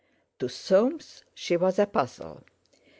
To 0.39 0.49
Soames 0.49 1.23
she 1.35 1.55
was 1.55 1.77
a 1.77 1.85
puzzle. 1.85 2.41